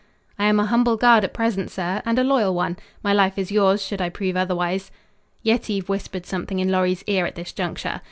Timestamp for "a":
0.59-0.65, 2.17-2.23